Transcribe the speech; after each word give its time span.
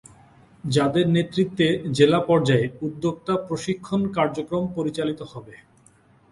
যাদের 0.65 1.05
নেতৃত্বে 1.07 1.67
জেলা 1.97 2.19
পর্যায়ে 2.29 2.65
উদ্যোক্তা 2.81 3.33
প্রশিক্ষণ 3.47 4.01
কার্যক্রম 4.17 4.63
পরিচালিত 4.75 5.19
হবে। 5.31 5.55